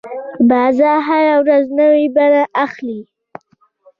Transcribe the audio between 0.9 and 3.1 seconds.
هره ورځ نوې بڼه اخلي.